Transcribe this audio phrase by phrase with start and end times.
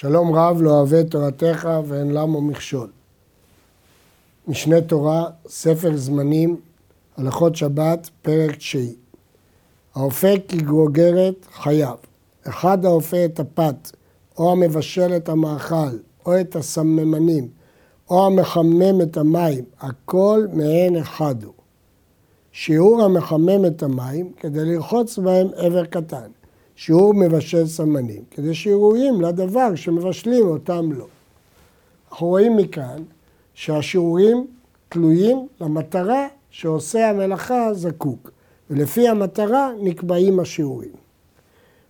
[0.00, 2.90] שלום רב לא אוהב תורתך ואין למו מכשול.
[4.48, 6.60] משנה תורה, ספר זמנים,
[7.16, 8.94] הלכות שבת, פרק תשיעי.
[9.94, 11.96] האופה כגרוגרת חייב.
[12.48, 13.90] אחד האופה את הפת,
[14.38, 17.48] או המבשל את המאכל, או את הסממנים,
[18.10, 21.54] או המחמם את המים, הכל מעין אחד הוא.
[22.52, 26.30] שיעור המחמם את המים כדי לרחוץ בהם עבר קטן.
[26.82, 31.06] שיעור מבשל סמנים, כדי שיראויים לדבר שמבשלים אותם לא.
[32.10, 33.02] אנחנו רואים מכאן
[33.54, 34.46] שהשיעורים
[34.88, 38.30] תלויים למטרה שעושה המלאכה זקוק,
[38.70, 40.90] ולפי המטרה נקבעים השיעורים.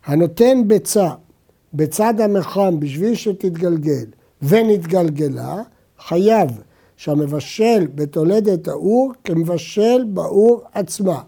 [0.05, 1.11] הנותן ביצה
[1.75, 4.07] בצד המחם בשביל שתתגלגל
[4.43, 5.63] ונתגלגלה,
[5.99, 6.51] חייב
[6.97, 11.21] שהמבשל בתולדת האור כמבשל באור עצמה.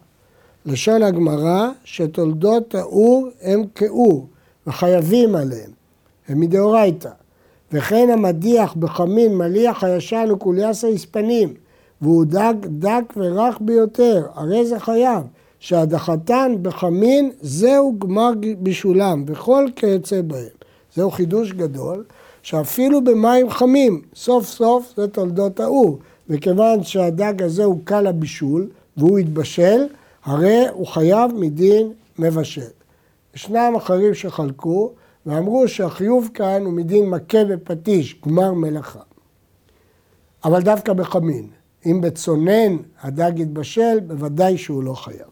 [0.66, 4.26] לשון הגמרא שתולדות האור הם כאור
[4.66, 5.70] וחייבים עליהם,
[6.28, 7.10] הם מדאורייתא.
[7.72, 11.54] וכן המדיח בחמין מליח הישן וקוליאס היספנים
[12.02, 15.22] והוא דג דק ורך ביותר, הרי זה חייב,
[15.58, 20.46] שהדחתן בחמין זהו גמר בישולם וכל כיוצא בהם.
[20.94, 22.04] זהו חידוש גדול,
[22.42, 25.98] שאפילו במים חמים, סוף סוף זה תולדות האור.
[26.28, 29.86] וכיוון שהדג הזה הוא קל הבישול והוא התבשל,
[30.24, 32.70] הרי הוא חייב מדין מבשל.
[33.34, 34.92] ישנם אחרים שחלקו
[35.26, 39.00] ואמרו שהחיוב כאן הוא מדין מכה ופטיש, גמר מלאכה.
[40.44, 41.46] אבל דווקא בחמין,
[41.86, 45.28] אם בצונן הדג יתבשל, בוודאי שהוא לא חייב.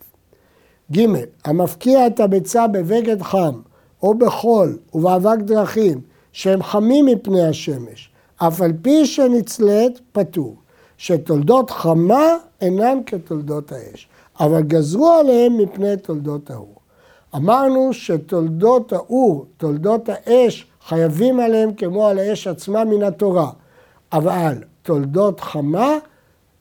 [0.93, 1.07] ג.
[1.45, 3.61] המפקיע את הביצה בבגד חם
[4.03, 6.01] או בחול ובאבק דרכים
[6.33, 10.57] שהם חמים מפני השמש, אף על פי שנצלית פטור,
[10.97, 14.09] שתולדות חמה אינן כתולדות האש.
[14.41, 16.75] אבל גזרו עליהם מפני תולדות האור.
[17.37, 23.51] אמרנו שתולדות האור, תולדות האש, חייבים עליהם כמו על האש עצמה מן התורה,
[24.13, 25.97] אבל תולדות חמה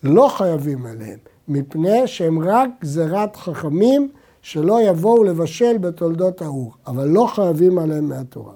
[0.04, 4.10] לא חייבים עליהם, מפני שהם רק גזירת חכמים
[4.42, 8.54] שלא יבואו לבשל בתולדות האור, אבל לא חייבים עליהם מהתורה.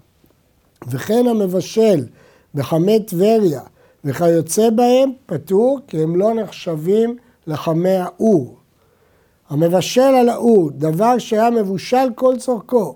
[0.87, 2.05] וכן המבשל
[2.55, 3.61] בחמי טבריה
[4.05, 7.17] וכיוצא בהם פטור כי הם לא נחשבים
[7.47, 8.55] לחמי האור.
[9.53, 12.95] המבשל על האור, דבר שהיה מבושל כל צורכו,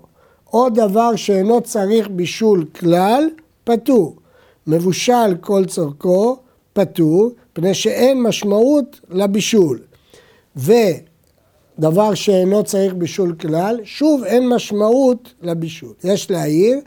[0.52, 3.28] או דבר שאינו צריך בישול כלל,
[3.64, 4.16] פטור.
[4.66, 6.36] מבושל כל צורכו,
[6.72, 9.80] פטור, פני שאין משמעות לבישול.
[10.56, 15.92] ודבר שאינו צריך בישול כלל, שוב אין משמעות לבישול.
[16.04, 16.78] יש להעיר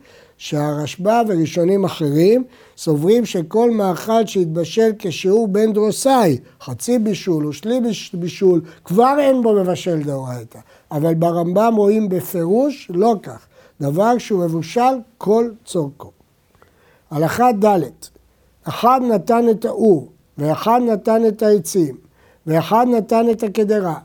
[0.41, 2.43] שהרשב"א וראשונים אחרים
[2.77, 7.79] סוברים שכל מאכל שהתבשל כשיעור בן דרוסאי, חצי בישול או שלי
[8.13, 10.59] בישול, כבר אין בו מבשל דאורייתא.
[10.91, 13.47] אבל ברמב"ם רואים בפירוש לא כך,
[13.81, 16.11] דבר שהוא מבושל כל צורכו.
[17.11, 17.79] הלכה ד'
[18.63, 20.07] אחד נתן את האור,
[20.37, 21.97] ואחד נתן את העצים,
[22.47, 23.95] ואחד נתן את הקדרה,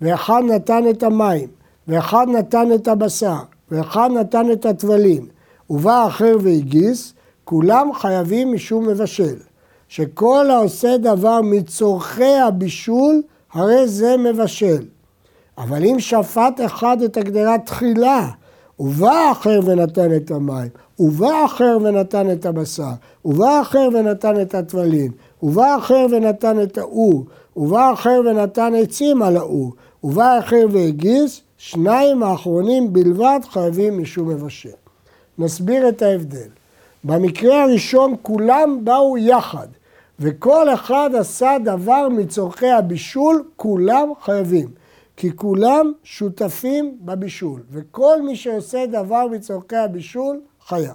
[0.00, 1.48] ואחד נתן את המים,
[1.88, 3.38] ואחד נתן את הבשר,
[3.70, 5.33] ואחד נתן את הטבלים,
[5.70, 7.14] ובא אחר והגיס,
[7.44, 9.36] כולם חייבים משום מבשל.
[9.88, 14.84] שכל העושה דבר מצורכי הבישול, הרי זה מבשל.
[15.58, 18.28] אבל אם שפט אחד את הגדרה תחילה,
[18.78, 22.92] ובא אחר ונתן את המים, ובא אחר ונתן את הבשר,
[23.24, 27.24] ובא אחר ונתן את הטבלין, ובא אחר ונתן את האור,
[27.56, 29.72] ובא אחר ונתן עצים על האור,
[30.04, 34.83] ובא אחר והגיס, שניים האחרונים בלבד חייבים משום מבשל.
[35.38, 36.48] נסביר את ההבדל.
[37.04, 39.68] במקרה הראשון כולם באו יחד,
[40.20, 44.68] וכל אחד עשה דבר מצורכי הבישול, כולם חייבים.
[45.16, 50.94] כי כולם שותפים בבישול, וכל מי שעושה דבר מצורכי הבישול, חייב.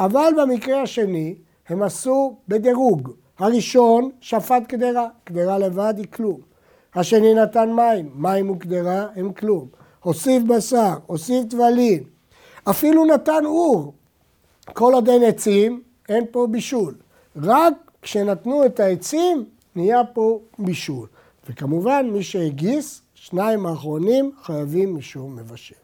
[0.00, 1.34] אבל במקרה השני,
[1.68, 3.10] הם עשו בדירוג.
[3.38, 6.40] הראשון שפט קדרה, קדרה לבד היא כלום.
[6.94, 9.66] השני נתן מים, מים וקדרה הם כלום.
[10.02, 12.02] הוסיף בשר, הוסיף טבלין,
[12.70, 13.92] אפילו נתן אור.
[14.72, 16.94] כל עוד אין עצים, אין פה בישול.
[17.36, 19.44] רק כשנתנו את העצים,
[19.74, 21.06] נהיה פה בישול.
[21.50, 25.74] וכמובן, מי שהגיס, שניים האחרונים חייבים משום מבשל.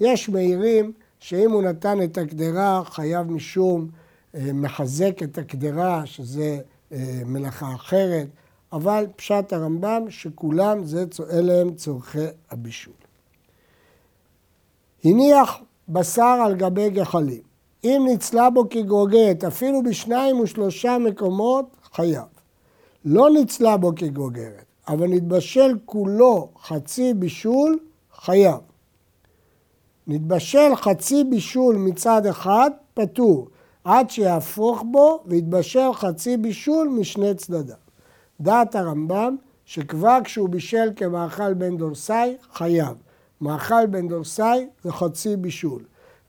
[0.00, 3.88] יש מעירים שאם הוא נתן את הקדרה, חייב משום
[4.34, 6.58] אה, מחזק את הקדרה, שזה
[6.92, 8.26] אה, מלאכה אחרת,
[8.72, 10.82] אבל פשט הרמב"ם שכולם,
[11.30, 12.94] אלה הם צורכי הבישול.
[15.04, 17.42] הניח בשר על גבי גחלים.
[17.84, 22.24] אם נצלה בו כגוגרת, אפילו בשניים ושלושה מקומות, חייב.
[23.04, 27.78] לא נצלה בו כגוגרת, אבל נתבשל כולו חצי בישול,
[28.14, 28.60] חייב.
[30.06, 33.48] נתבשל חצי בישול מצד אחד, פטור,
[33.84, 37.76] עד שיהפוך בו ויתבשל חצי בישול משני צדדיו.
[38.40, 42.96] דעת הרמב"ם שכבר כשהוא בישל כמאכל בן דורסאי, חייב.
[43.40, 45.82] מאכל בן דורסאי זה חצי בישול.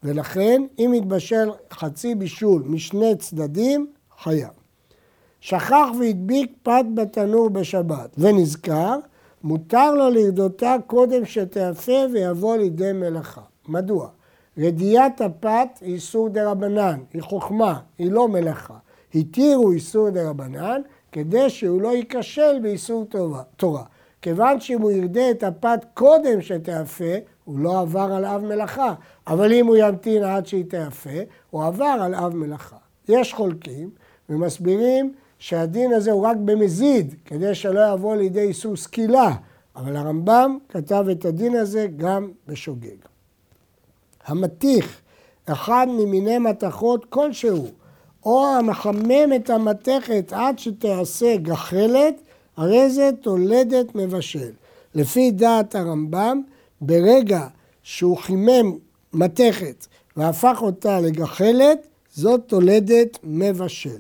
[0.04, 3.88] ולכן אם יתבשל חצי בישול משני צדדים,
[4.20, 4.50] חייב.
[5.40, 8.96] שכח והדביק פת בתנור בשבת ונזכר,
[9.44, 13.42] מותר לו לרדותה קודם שתיאפה ויבוא לידי מלאכה.
[13.68, 14.10] מדוע?
[14.58, 18.78] רדיית הפת היא איסור דה רבנן, היא חוכמה, היא לא מלאכה.
[19.16, 20.82] התירו איסור דה רבנן
[21.12, 23.06] כדי שהוא לא ייכשל באיסור
[23.58, 23.84] תורה.
[24.28, 27.14] כיוון שאם הוא ירדה את הפת קודם שתיאפה,
[27.46, 28.94] הוא לא עבר על אב מלאכה.
[29.28, 31.10] אבל אם הוא ימתין עד שהיא תיאפה,
[31.50, 32.76] הוא עבר על אב מלאכה.
[33.10, 33.90] יש חולקים
[34.30, 39.36] ומסבירים שהדין הזה הוא רק במזיד, כדי שלא יבוא לידי איסור סקילה.
[39.76, 42.98] אבל הרמב"ם כתב את הדין הזה גם בשוגג.
[44.26, 45.02] המתיך
[45.46, 47.68] אחד ממיני מתכות כלשהו,
[48.26, 52.22] או המחמם את המתכת עד שתעשה גחלת,
[52.58, 54.52] הרי זה תולדת מבשל.
[54.96, 56.42] לפי דעת הרמב"ם,
[56.82, 57.48] ברגע
[57.84, 58.78] שהוא חימם
[59.14, 59.88] מתכת
[60.18, 64.00] והפך אותה לגחלת, זאת תולדת מבשל.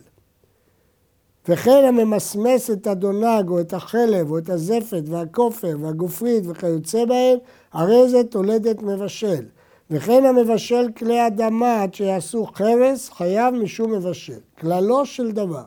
[1.50, 7.38] וכן הממסמס את הדונג או את החלב או את הזפת והכופר והגופרית וכיוצא בהם,
[7.74, 9.45] הרי זה תולדת מבשל.
[9.92, 14.39] וכן המבשל כלי אדמה עד שיעשו חרס, חייב משום מבשל.
[14.59, 15.63] כללו של דבר,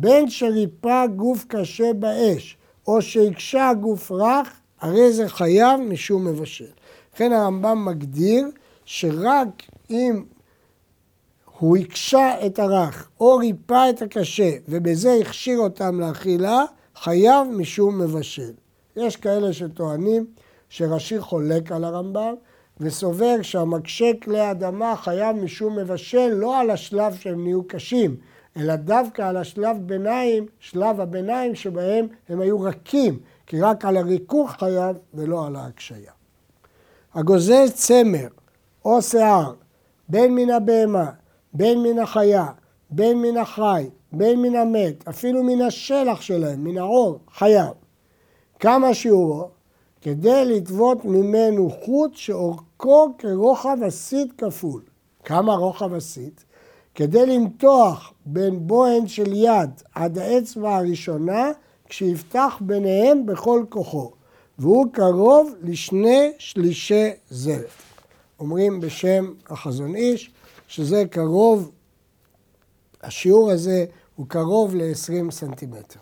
[0.00, 2.56] בין שריפה גוף קשה באש,
[2.86, 4.48] או שהקשה גוף רך,
[4.80, 6.70] הרי זה חייב משום מבשל.
[7.14, 8.48] לכן הרמב"ם מגדיר
[8.84, 10.24] שרק אם
[11.58, 16.64] הוא הקשה את הרך או ריפא את הקשה ובזה הכשיר אותם לאכילה,
[16.96, 18.52] חייב משום מבשל.
[18.96, 20.26] יש כאלה שטוענים
[20.68, 22.34] שרש"י חולק על הרמב"ם
[22.80, 28.16] וסובר שהמקשה כלי אדמה חייב משום מבשל לא על השלב שהם נהיו קשים,
[28.56, 34.50] אלא דווקא על השלב ביניים, שלב הביניים שבהם הם היו רכים, כי רק על הריכוך
[34.50, 36.12] חייב ולא על ההקשיה.
[37.14, 38.28] הגוזז צמר
[38.84, 39.52] או שיער,
[40.08, 41.10] בין מן הבהמה,
[41.52, 42.46] בין מן החיה,
[42.90, 47.72] בין מן החי, בין מן המת, אפילו מן השלח שלהם, מן העור, חייב.
[48.58, 49.48] כמה שיעורו?
[50.00, 54.82] כדי לטוות ממנו חוט שאורכו כרוחב הסיט כפול.
[55.24, 56.40] כמה רוחב הסיט?
[56.96, 61.50] כדי למתוח בין בוהן של יד עד האצבע הראשונה,
[61.88, 64.12] כשיפתח ביניהם בכל כוחו,
[64.58, 67.68] והוא קרוב לשני שלישי זרת.
[68.40, 70.30] אומרים בשם החזון איש,
[70.68, 71.70] שזה קרוב,
[73.02, 73.84] השיעור הזה
[74.16, 76.00] הוא קרוב ל-20 סנטימטר.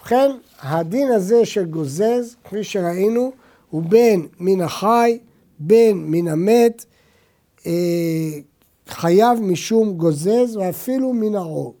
[0.00, 0.30] ובכן,
[0.60, 3.32] הדין הזה של גוזז, כפי שראינו,
[3.70, 5.18] הוא בין מן החי,
[5.58, 6.84] בין מן המת,
[7.66, 7.72] אה,
[8.90, 11.74] חייב משום גוזז ואפילו מן העור.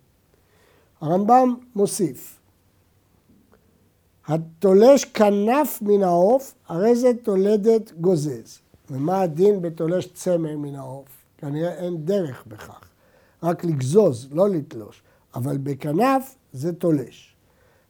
[1.00, 2.38] הרמב"ם מוסיף,
[4.26, 8.58] התולש כנף מן העוף, הרי זה תולדת גוזז.
[8.90, 11.08] ומה הדין בתולש צמר מן העוף?
[11.38, 12.80] כנראה אין דרך בכך.
[13.42, 15.02] רק לגזוז, לא לתלוש.
[15.34, 17.34] אבל בכנף זה תולש.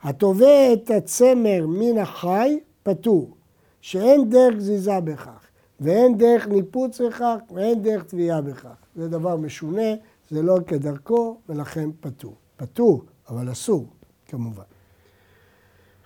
[0.03, 3.35] התובע את הצמר מן החי, פטור.
[3.81, 5.47] שאין דרך גזיזה בכך,
[5.81, 8.77] ואין דרך ניפוץ בכך, ואין דרך תביעה בכך.
[8.99, 9.95] זה דבר משונה,
[10.31, 12.35] זה לא כדרכו, ולכן פטור.
[12.57, 13.87] פטור, אבל אסור,
[14.27, 14.63] כמובן.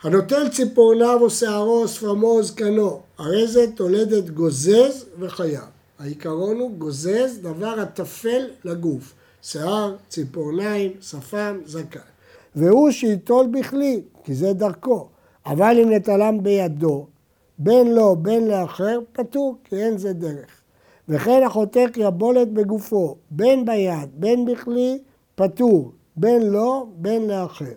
[0.02, 5.62] הנוטל ציפורניו או שערו או שפמו או זקנו, הרי זה תולדת גוזז וחיה.
[5.98, 12.00] העיקרון הוא גוזז דבר הטפל לגוף, שיער, ציפורניים, שפם, זקן.
[12.56, 15.08] והוא שייטול בכלי, כי זה דרכו.
[15.46, 17.06] אבל אם נטלם בידו,
[17.58, 20.61] בין לו בין לאחר, פטור, כי אין זה דרך.
[21.08, 24.98] וכן החותך יבולת בגופו, בין ביד, בין בכלי,
[25.34, 27.74] פטור, בין לו, בין לאחר.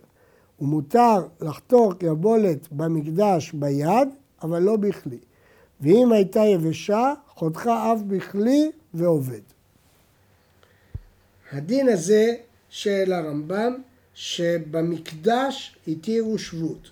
[0.62, 4.08] ומותר לחתוך יבולת במקדש ביד,
[4.42, 5.18] אבל לא בכלי.
[5.82, 9.42] ואם הייתה יבשה, חותכה אף בכלי ועובד.
[11.52, 12.36] הדין הזה
[12.70, 13.76] של הרמב"ם,
[14.14, 16.92] שבמקדש התירו שבות,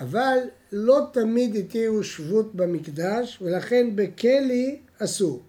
[0.00, 0.38] אבל
[0.72, 5.40] לא תמיד התירו שבות במקדש, ולכן בכלי אסור.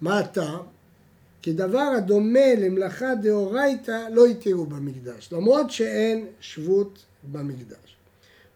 [0.00, 0.64] מה הטעם?
[1.42, 7.96] כי דבר הדומה למלאכה דאורייתא לא התירו במקדש, למרות שאין שבות במקדש.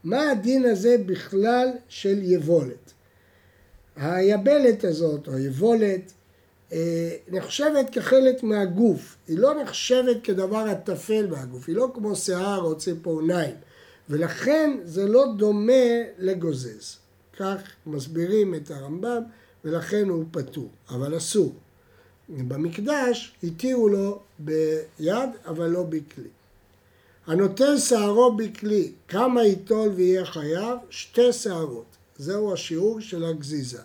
[0.05, 2.93] מה הדין הזה בכלל של יבולת?
[3.97, 6.13] היבלת הזאת, או יבולת,
[6.73, 12.79] אה, נחשבת כחלק מהגוף, היא לא נחשבת כדבר הטפל מהגוף, היא לא כמו שיער או
[12.79, 13.55] ציפורניים,
[14.09, 15.73] ולכן זה לא דומה
[16.19, 16.97] לגוזז.
[17.39, 19.23] כך מסבירים את הרמב"ם,
[19.65, 21.55] ולכן הוא פטור, אבל אסור.
[22.29, 26.29] במקדש התירו לו ביד, אבל לא בכלי.
[27.27, 30.79] הנוטל שערו בכלי, כמה ייטול ויהיה חייב?
[30.91, 31.85] שתי שערות.
[32.19, 33.83] זהו השיעור של הגזיזה.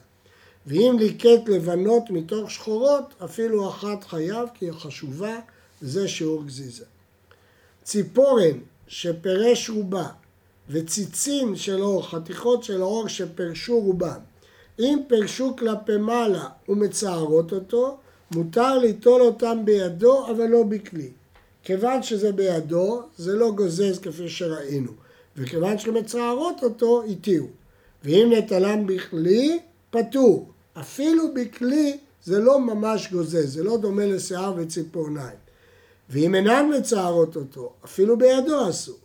[0.67, 5.39] ואם ליקט לבנות מתוך שחורות, אפילו אחת חייב, כי היא חשובה,
[5.81, 6.85] וזה שיעור גזיזה.
[7.83, 10.07] ציפורן שפרש רובה
[10.69, 14.19] וציצים של אור, חתיכות של אור שפרשו רובם,
[14.79, 17.97] אם פרשו כלפי מעלה ומצערות אותו,
[18.31, 21.11] מותר ליטול אותם בידו, אבל לא בכלי.
[21.63, 24.91] כיוון שזה בידו, זה לא גוזז כפי שראינו,
[25.37, 27.47] וכיוון שמצערות אותו, התירו.
[28.03, 30.49] ואם נטלם בכלי, פטור.
[30.79, 35.37] אפילו בכלי זה לא ממש גוזז, זה לא דומה לשיער וציפורניים.
[36.09, 38.99] ואם אינן מצערות אותו, אפילו בידו אסור.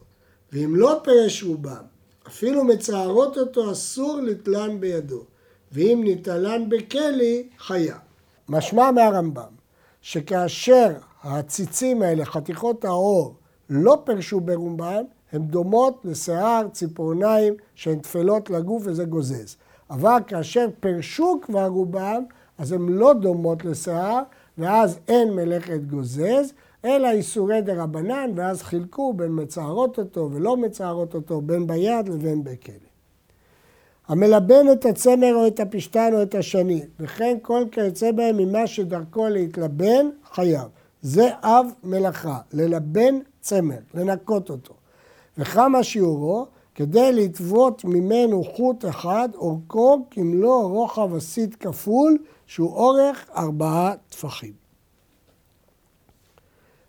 [0.52, 1.82] ואם לא פרש רובם,
[2.26, 5.24] אפילו מצערות אותו אסור לטלן בידו.
[5.72, 7.96] ואם ניטלן בכלי, חיה.
[8.48, 9.52] משמע מהרמב"ם,
[10.02, 13.34] שכאשר הציצים האלה, חתיכות העור,
[13.70, 19.56] לא פרשו ברובם, הן דומות לשיער, ציפורניים, שהן טפלות לגוף וזה גוזז.
[19.90, 22.24] אבל כאשר פרשו כבר רובם,
[22.58, 24.22] אז הן לא דומות לשיער,
[24.58, 26.52] ואז אין מלאכת גוזז,
[26.84, 32.44] אלא איסורי דה רבנן, ואז חילקו בין מצערות אותו ולא מצערות אותו, בין ביד לבין
[32.44, 32.89] בכלא.
[34.10, 39.28] המלבן את הצמר או את הפשתן או את השני, וכן כל כיוצא בהם ממה שדרכו
[39.28, 40.68] להתלבן, חייב.
[41.02, 44.74] זה אב מלאכה, ללבן צמר, לנקות אותו.
[45.38, 46.46] וכמה שיעורו?
[46.74, 54.52] כדי לטוות ממנו חוט אחד, אורכו כמלוא רוחב הסיט כפול, שהוא אורך ארבעה טפחים.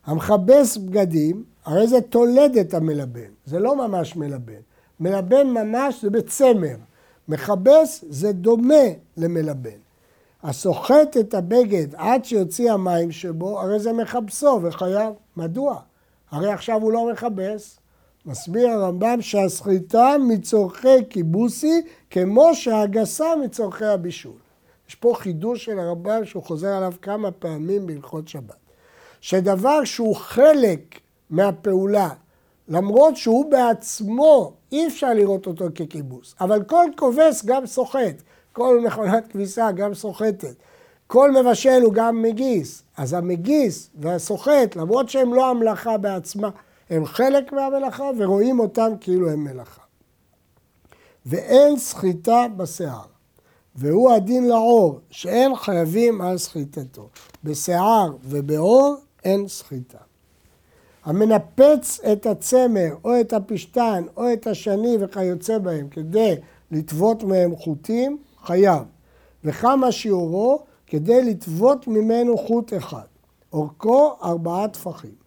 [0.06, 4.62] המכבס בגדים, הרי זה תולדת המלבן, זה לא ממש מלבן.
[5.00, 6.76] מלבן ממש זה בצמר,
[7.32, 8.84] מכבס זה דומה
[9.18, 9.80] למלבן.
[10.44, 15.14] הסוחט את הבגד עד שיוציא המים שבו, הרי זה מכבסו וחייב.
[15.38, 15.80] מדוע?
[16.32, 17.80] הרי עכשיו הוא לא מכבס.
[18.26, 24.38] מסביר הרמב"ם שהסחיטה מצורכי קיבוסי כמו שהגסה מצורכי הבישול.
[24.90, 28.56] יש פה חידוש של הרמב"ם שהוא חוזר עליו כמה פעמים בהלכות שבת.
[29.22, 32.10] שדבר שהוא חלק מהפעולה,
[32.72, 38.22] למרות שהוא בעצמו, אי אפשר לראות אותו ככיבוס, אבל כל כובס גם סוחט,
[38.54, 40.56] כל מכונת כביסה גם סוחטת,
[41.08, 46.50] כל מבשל הוא גם מגיס, אז המגיס והסוחט, למרות שהם לא המלאכה בעצמה,
[46.90, 49.82] הם חלק מהמלאכה ורואים אותם כאילו הם מלאכה.
[51.26, 53.06] ואין סחיטה בשיער,
[53.76, 57.10] והוא הדין לעור, שאין חייבים על סחיטתו.
[57.44, 60.11] בשיער ובעור אין סחיטה.
[61.04, 66.36] המנפץ את הצמר או את הפשתן או את השני וכיוצא בהם כדי
[66.72, 68.84] לטוות מהם חוטים, חייב.
[69.44, 73.06] וכמה שיעורו כדי לטוות ממנו חוט אחד.
[73.54, 75.22] אורכו ארבעה טפחים.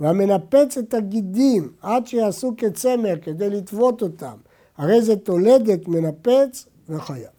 [0.00, 4.36] והמנפץ את הגידים עד שיעשו כצמר כדי לטוות אותם,
[4.76, 7.30] הרי זה תולדת מנפץ וחייב.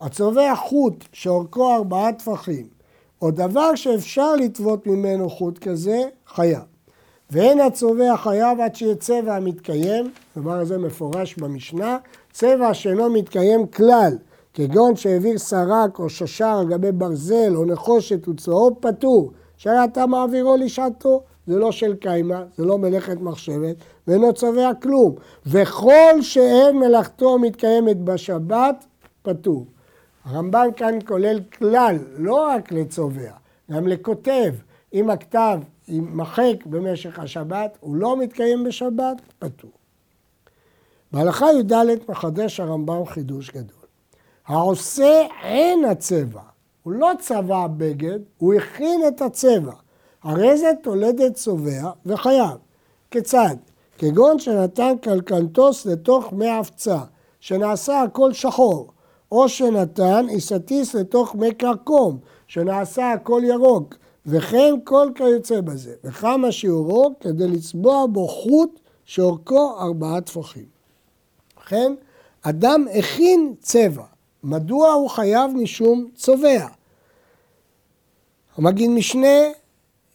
[0.00, 2.66] הצובע חוט שאורכו ארבעה טפחים,
[3.22, 6.71] או דבר שאפשר לטוות ממנו חוט כזה, חייב.
[7.32, 11.98] ואין הצובע חייב עד שיהיה צבע המתקיים, הדבר הזה מפורש במשנה,
[12.32, 14.12] צבע שאינו מתקיים כלל,
[14.54, 20.56] כגון שהעביר סרק או ששר על גבי ברזל או נחושת וצוהו פטור, שהרי אתה מעבירו
[20.56, 25.14] לשעתו, זה לא של קיימא, זה לא מלאכת מחשבת, ואינו צובע כלום.
[25.46, 28.84] וכל שאין מלאכתו מתקיימת בשבת,
[29.22, 29.66] פטור.
[30.24, 33.32] הרמב"ן כאן כולל כלל, לא רק לצובע,
[33.70, 34.52] גם לכותב.
[34.94, 35.58] אם הכתב
[35.88, 39.70] יימחק במשך השבת, הוא לא מתקיים בשבת, פטור.
[41.12, 41.72] בהלכה י"ד
[42.08, 43.86] מחדש הרמב"ם חידוש גדול.
[44.46, 46.40] העושה עין הצבע,
[46.82, 49.72] הוא לא צבע בגד, הוא הכין את הצבע.
[50.22, 52.56] הרי זה תולדת צובע וחייב.
[53.10, 53.56] כיצד?
[53.98, 56.98] כגון שנתן קלקנטוס לתוך מי הפצה,
[57.40, 58.90] שנעשה הכל שחור,
[59.32, 63.94] או שנתן איסטיס לתוך מי קרקום, שנעשה הכל ירוק,
[64.26, 70.66] וכן כל כיוצא בזה, וכמה שיעורו כדי לצבוע בו חוט שאורכו ארבעה טפחים.
[71.60, 71.92] וכן,
[72.42, 74.04] אדם הכין צבע,
[74.44, 76.66] מדוע הוא חייב משום צובע?
[78.56, 79.38] המגיד משנה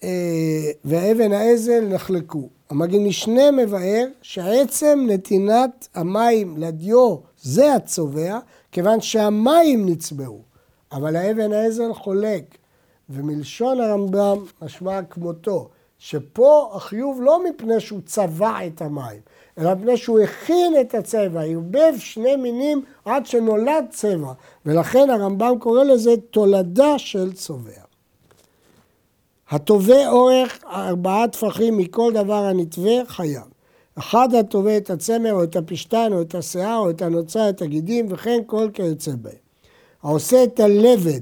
[0.04, 2.50] אה, ואבן האזל נחלקו.
[2.70, 8.40] המגיד משנה מבאר שעצם נתינת המים לדיו זה הצובע,
[8.72, 10.42] כיוון שהמים נצבעו.
[10.92, 12.58] אבל האבן האזל חולק,
[13.10, 19.22] ומלשון הרמב"ם משמע כמותו, שפה החיוב לא מפני שהוא צבע את המים,
[19.58, 24.34] אלא מפני שהוא הכין את הצבע, ערבב שני מינים עד שנולד צבע,
[24.66, 27.82] ולכן הרמב"ם קורא לזה תולדה של צובע.
[29.50, 33.44] התובע אורך ארבעה טפחים מכל דבר הנתווה חייב.
[33.96, 38.06] אחד התובע את הצמר או את הפשתן או את השיער או את הנוצה, את הגידים
[38.10, 39.34] וכן כל כיוצא בהם.
[40.04, 41.22] העושה את הלבד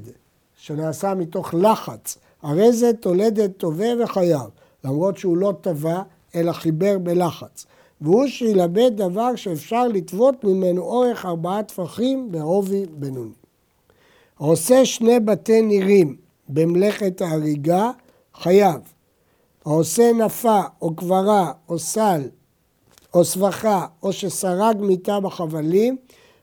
[0.65, 4.49] שנעשה מתוך לחץ, הרי זה תולדת תובע וחייב,
[4.83, 6.01] למרות שהוא לא טבע
[6.35, 7.65] אלא חיבר בלחץ.
[8.01, 13.33] והוא שילמד דבר שאפשר לטוות ממנו אורך ארבעה טפחים בעובי בינוני.
[14.39, 16.15] העושה שני בתי נירים
[16.49, 17.91] במלאכת ההריגה,
[18.35, 18.81] חייב.
[19.65, 22.21] העושה נפה או קברה או סל
[23.13, 25.97] או סבכה או שסרג מיטה בחבלים,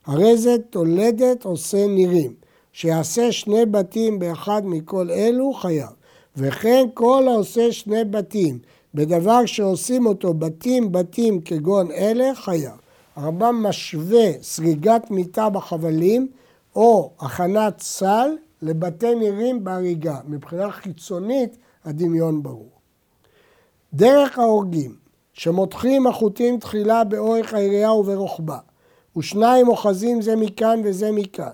[0.07, 2.42] הרי זה תולדת עושה נירים.
[2.73, 5.89] שיעשה שני בתים באחד מכל אלו, חייב.
[6.37, 8.59] וכן כל העושה שני בתים
[8.95, 12.73] בדבר שעושים אותו בתים בתים כגון אלה, חייב.
[13.17, 16.29] הרמב"ם משווה סריגת מיטה בחבלים
[16.77, 20.17] או הכנת סל לבתי נירים בהריגה.
[20.29, 22.71] מבחינה חיצונית הדמיון ברור.
[23.95, 24.95] דרך ההורגים,
[25.33, 28.59] שמותחים החוטים תחילה באורך היריעה וברוחבה,
[29.17, 31.51] ושניים אוחזים זה מכאן וזה מכאן,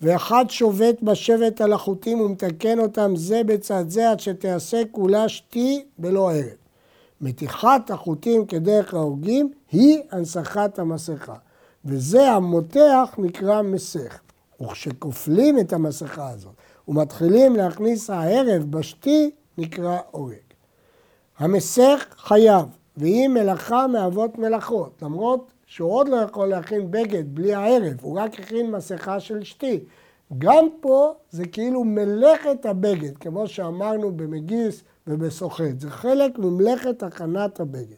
[0.00, 6.30] ואחד שובת בשבט על החוטים ומתקן אותם זה בצד זה עד שתעשה כולה שתי בלא
[6.30, 6.56] ערב.
[7.20, 11.34] מתיחת החוטים כדרך ההורגים היא הנצחת המסכה,
[11.84, 14.20] וזה המותח נקרא מסך.
[14.60, 16.54] וכשכופלים את המסכה הזאת
[16.88, 20.34] ומתחילים להכניס הערב בשתי, נקרא הורג.
[21.38, 22.64] המסך חייב,
[22.96, 28.40] והיא מלאכה מאבות מלאכות, למרות שהוא עוד לא יכול להכין בגד בלי הערב, הוא רק
[28.40, 29.80] הכין מסכה של שתי.
[30.38, 35.80] גם פה זה כאילו מלאכת הבגד, כמו שאמרנו במגיס ובסוחט.
[35.80, 37.96] זה חלק ממלאכת הכנת הבגד.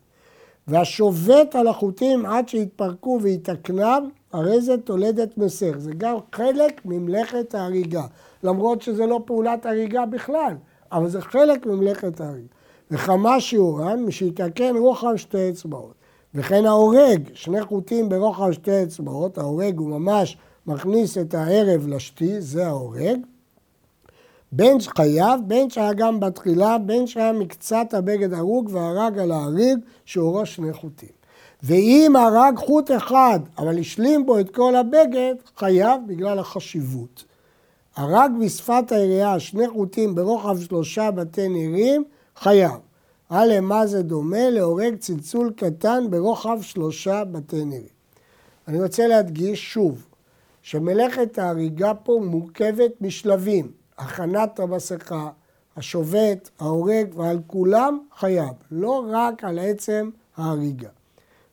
[0.68, 5.72] והשובת על החוטים עד שיתפרקו ויתקנם, הרי זה תולדת מסך.
[5.78, 8.06] זה גם חלק ממלאכת ההריגה.
[8.42, 10.54] למרות שזה לא פעולת הריגה בכלל,
[10.92, 12.48] אבל זה חלק ממלאכת ההריגה.
[12.90, 15.95] וכמה שיעורן, משיתקן רוחב שתי אצבעות.
[16.36, 22.66] וכן ההורג, שני חוטים ברוחב שתי אצבעות, ההורג הוא ממש מכניס את הערב לשתי, זה
[22.66, 23.18] ההורג.
[24.52, 30.44] בין חייב, בין שהיה גם בתחילה, בין שהיה מקצת הבגד הרוג והרג על ההריג, שהוא
[30.44, 31.08] שני חוטים.
[31.62, 37.24] ואם הרג חוט אחד, אבל השלים בו את כל הבגד, חייב בגלל החשיבות.
[37.96, 42.04] הרג בשפת העירייה שני חוטים ברוחב שלושה בתי נירים,
[42.36, 42.85] חייב.
[43.30, 44.50] הלאה מה זה דומה?
[44.50, 47.96] להורג צלצול קטן ברוחב שלושה בתי נירים.
[48.68, 50.06] אני רוצה להדגיש שוב,
[50.62, 55.30] שמלאכת ההריגה פה מורכבת משלבים, הכנת המסכה,
[55.76, 60.88] השובת, ההורג, ועל כולם חייב, לא רק על עצם ההריגה.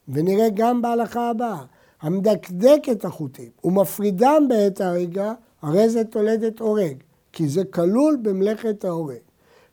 [0.08, 1.64] ונראה גם בהלכה הבאה,
[2.02, 6.96] המדקדק את החוטים ומפרידם בעת ההריגה, הרי זה תולדת הורג,
[7.32, 9.18] כי זה כלול במלאכת ההורג.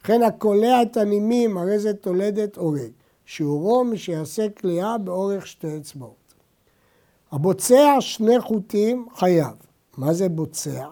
[0.00, 2.90] וכן הקולע את הנימים, הרי זה תולדת הורג.
[3.24, 6.34] שיעורו משיעשה כליאה באורך שתי אצבעות.
[7.32, 9.54] הבוצע שני חוטים חייב.
[9.96, 10.86] מה זה בוצע?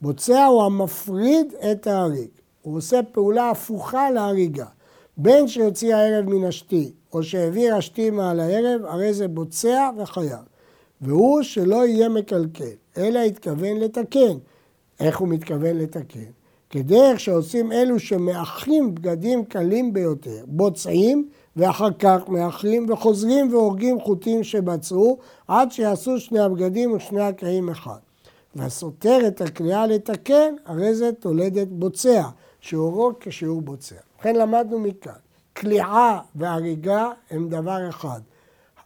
[0.00, 2.28] בוצע הוא המפריד את ההריג.
[2.62, 4.66] הוא עושה פעולה הפוכה להריגה.
[5.16, 10.44] בין שיוציא הערב מן השתי, או שהעביר השתי מעל הערב, הרי זה בוצע וחייב.
[11.00, 14.38] והוא שלא יהיה מקלקל, אלא התכוון לתקן.
[15.00, 16.30] איך הוא מתכוון לתקן?
[16.70, 25.18] כדרך שעושים אלו שמאחים בגדים קלים ביותר, בוצעים ואחר כך מאחרים וחוזרים והורגים חוטים שבצרו
[25.48, 27.98] עד שיעשו שני הבגדים ושני הקרעים אחד.
[28.54, 32.22] והסותר את הקריאה לתקן, הרי זה תולדת בוצע,
[32.60, 33.96] שיעורו כשיעור בוצע.
[34.20, 35.12] לכן למדנו מכאן,
[35.52, 38.20] קליעה והריגה הם דבר אחד.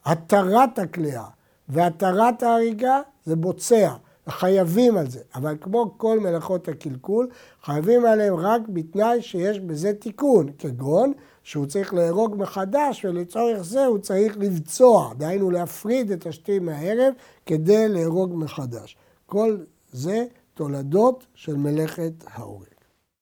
[0.05, 1.25] התרת הקליעה
[1.69, 3.93] והתרת ההריגה זה בוצע.
[4.29, 7.29] חייבים על זה, אבל כמו כל מלאכות הקלקול,
[7.63, 13.97] חייבים עליהם רק בתנאי שיש בזה תיקון, כגון שהוא צריך להרוג מחדש ולצורך זה הוא
[13.97, 17.13] צריך לבצוע, דהיינו להפריד את השתים מהערב
[17.45, 18.97] כדי להרוג מחדש.
[19.25, 19.57] כל
[19.91, 22.70] זה תולדות של מלאכת ההורים.